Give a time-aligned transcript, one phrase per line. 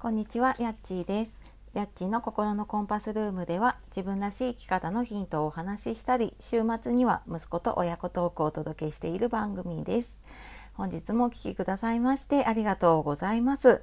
[0.00, 1.40] こんにちは、やっちーです。
[1.74, 10.20] やっちーの心のコンパスルームでは自分らしい生き方のヒントをお話ししたり、週末には息子と親子トークをお届けしている番組です。
[10.74, 13.82] 本日もお聴きくださいましてありがとうございます。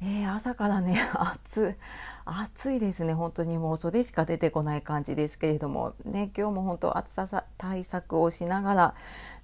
[0.00, 1.80] えー、朝からね、 暑い、
[2.24, 3.12] 暑いですね。
[3.12, 8.94] 本当にもうそれしか出てこない感じですけれども、ね、今日も本当暑さ対策をしながら、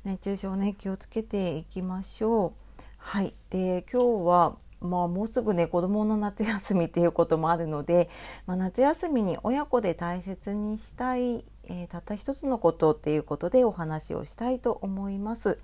[0.05, 2.53] 熱中症ね、気をつけていきましょう。
[2.99, 3.35] はい。
[3.51, 8.09] で、今日は、まあ、もうすぐね子どもの夏休みっていうこともあるので、
[8.47, 15.59] まあ、夏休みに親子で大切にしたい、えー、たった一つのことっていうことでお話をしたいと思います。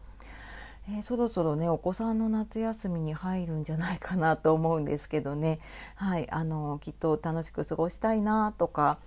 [0.88, 5.60] えー、そろそろねお子さんの夏休みに入るんじゃないかなと思うんですけどね、
[5.94, 8.98] はい、あのきっと楽しく過ごしたいなとか,、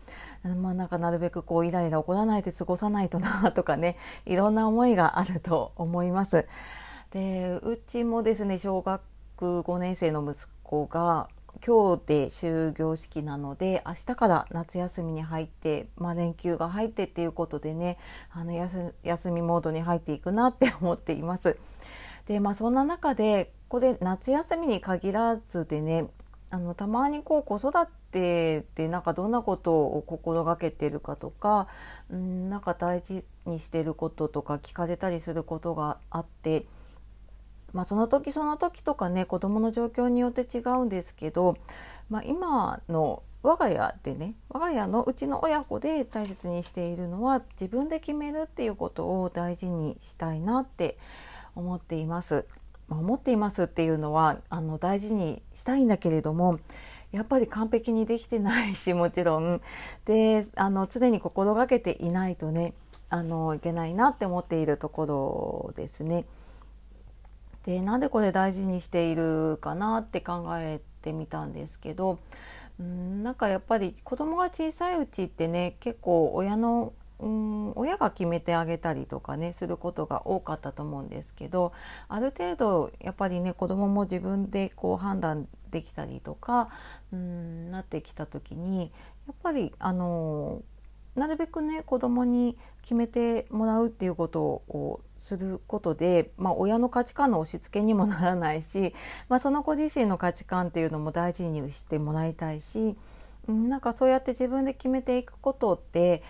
[0.44, 6.46] まあ、なんかなるべくこうイライラ起こらないで過ごさないとなとかねいろんな思いがあると思います。
[7.10, 9.02] でうちもですね小学
[9.38, 11.28] 5年生の息子が
[11.66, 17.98] 今日で終業式なので明日から夏休みに入って、まあ、連休が入ってっていうことでね
[18.32, 21.58] あの休みモードに入っていくなって思っています。
[22.26, 26.08] でまあそんな中でこれ夏休みに限らずでね
[26.52, 27.72] あのたまにこう子育
[28.12, 31.68] てでなんかどんなことを心がけてるかとか
[32.10, 36.66] うんなんか大事にしてることとか聞かれたりすることがあって。
[37.74, 41.56] まあ、その時その時とかね子どもの状況によって違うんですけど、
[42.10, 50.98] まあ、今の我が家でね我が家のうちの親子で大切にしているのは自分で決めるっていうことを大事にしたいなって
[51.56, 52.46] 思っています。
[52.90, 56.60] 思っていますっていうのはあの大事にしたいんだけれども
[57.12, 59.62] やっぱり完璧にできてないし もちろん
[60.06, 62.74] であの常に心がけていないとね
[63.10, 66.26] あのいけないなって思っているところですね。
[67.64, 72.20] でなんでこれ大事にしているかなって考えてみたんですけど
[72.80, 81.72] うんなんかやっぱり子供が小さいうちってね結構親のうん親が決めてあげたりとかねすることが多かったと思うんですけど
[82.10, 86.70] ある程度やっぱりね子供も自分でこう判断できたりとか
[87.14, 88.92] うんなってきた時に
[89.28, 90.64] やっぱりあの
[91.16, 98.94] なるべくね子供に決めてもらうっていうことをすることで、まあ、親の価値観の押し付けにもならないし、
[99.30, 102.98] まあ、その子自身の価値観っていうのも大事にしてもらいたいし、
[103.48, 106.24] うん、なんかそうやって自分で決めていくことって、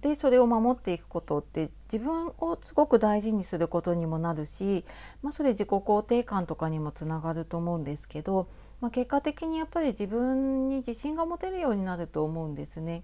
[0.00, 4.84] でそれを守っていくことって自分をすごく大事にすることにもなるし、
[5.22, 8.48] まあ、それ自己肯定感とかにもつながると思うんですけど、
[8.80, 13.02] まあ、結果的にやっぱり自分に自信が持てるようになると思うんですね。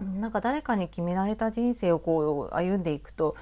[0.00, 3.34] なんか誰かに決められた人生をこう歩んでいくと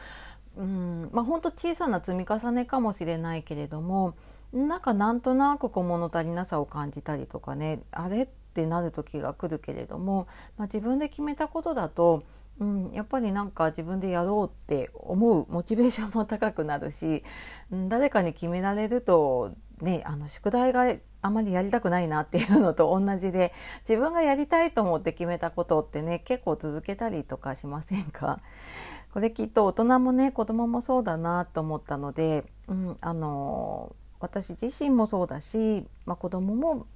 [0.56, 1.10] うん。
[1.12, 4.14] まあ本当小さな積み重ねかもしれないけれども
[4.52, 10.26] なんかなんとなくこう物足りなさを感じたりとかねあれってなる時が来るけれども、
[10.56, 12.22] まあ、自分で決めたことだと、
[12.58, 17.22] うん、やっぱりなんか自分でやろうって思うモチベーションも高くなるし、
[17.70, 23.52] うん、誰かに決められるとね、あの宿題があまりやりたくないなっていうのと同じで
[23.88, 28.40] 自分がやりたいと思って決めたことってね結構続けたりとかしませんか？
[29.12, 36.86] これきっと大人もね子供もそうだなと思ったので、うん、あの私自身もそうだし、まあ、子供も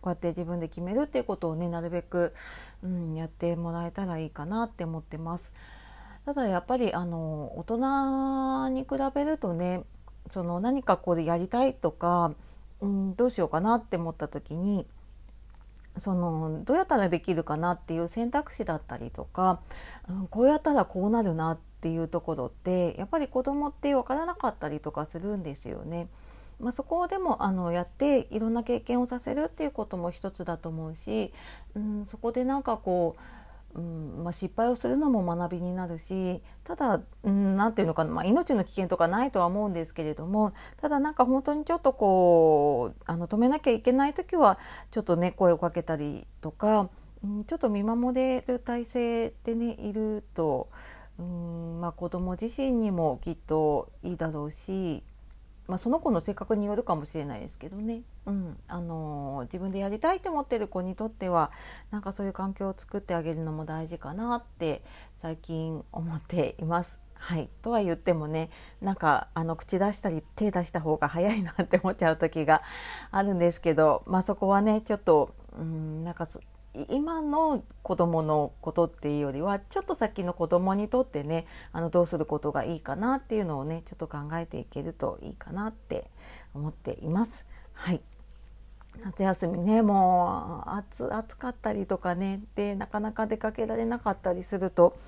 [0.00, 2.34] こうやって自分で決めるっていうことをねなるべく、
[2.82, 5.52] うん、やってもらえたらいいかなって思ってます。
[6.24, 9.84] ただやっぱりあの大人に比べるとね
[10.28, 12.32] その何かこれやりたいとか、
[12.80, 14.86] うん、どうしようかなって思った時に
[15.96, 19.60] そのどうやったらできるかなっていう選択肢だったりとか、
[20.08, 26.08] うん、こうやったらこうなるなっていうところってやっぱり子供って分からなかったりとかするんですよね。
[26.60, 31.32] まあ、そこでもあのやっていろんな経験をさせるっていうことも一つだと思うし、
[31.74, 33.20] うん、そこでなんかこう
[33.74, 44.58] うんまあ、失敗をするのも学びになるしただ何、て言うのかな、まあ、命の危険とかないとは思うんですけれどもただなんか本当にちょっとこうあの止めなきゃいけない時は
[44.90, 46.90] ちょっとね声をかけたりとか、
[47.24, 50.68] うん、ちょっと見守れる体制でねいると、
[51.18, 55.02] うんまあ、子供自身にもきっといいだろうし
[55.72, 58.58] まあ、その子の性格によるかもしれないですけどね、うん。
[58.68, 61.50] あのー、自分でやりたいと思ってる子にとっては
[61.90, 64.82] なんかそういう環境を作ってあげるのも大事かなって
[65.16, 67.00] 最近思っています。
[67.14, 68.50] はい、とは言ってもね
[68.82, 72.60] なんかあの口出したり手出した方が早いなって思っちゃう時が
[73.10, 76.26] あるんですけど、まあ、そこはねちょっとうんなんか
[76.88, 86.10] 今の子供のことっていうよりはちょっと先の子供にとってねあのどうすることがいいかなっていうのをねちょっと考えていけるといいかなって
[86.54, 87.46] 思っています。
[87.74, 88.00] はい
[89.00, 94.98] 夏休みねもう暑暑かったりとかねでなかなか出かけられなかったりすると、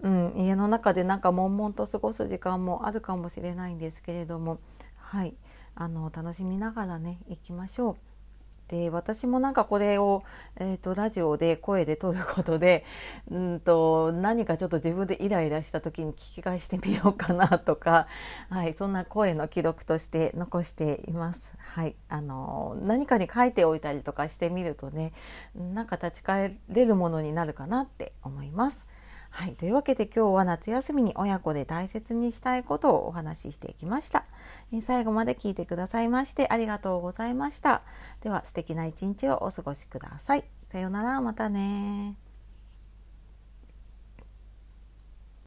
[0.00, 4.60] うん、家の中でなんか悶々と過ごす時間もあるかもしれないんですけれども
[4.96, 5.34] はい
[5.74, 8.13] あの楽しみながらね行きましょう。
[8.68, 10.22] で私もなんかこれを、
[10.56, 12.84] えーと、ラジオで声で撮ることで
[13.30, 18.06] うんと何かちょっと自分でイライラした時に聞き返してみようかなとか、
[18.48, 21.54] はい、そんな声の記録として残しています。
[21.58, 25.12] はい、あの何かに書いておいたりとかしてみるとね
[25.54, 28.86] なんか立ち返れるものになるかなって思います。
[29.36, 29.54] はい。
[29.56, 34.26] というわけで今日は夏休みに親子で大切にしたいことをお話ししていきました。
[34.72, 37.82] え最後まで聞いてくださいましてありがとうございました。
[38.20, 40.44] では素敵な一日をお過ごしください。
[40.68, 42.23] さようなら、またね